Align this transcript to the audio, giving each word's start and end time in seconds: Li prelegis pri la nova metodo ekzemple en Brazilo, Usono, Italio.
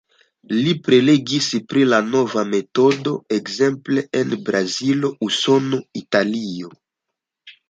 Li 0.51 0.71
prelegis 0.85 1.49
pri 1.73 1.83
la 1.89 1.99
nova 2.07 2.43
metodo 2.53 3.13
ekzemple 3.37 4.05
en 4.23 4.33
Brazilo, 4.49 5.13
Usono, 5.29 5.83
Italio. 6.03 6.73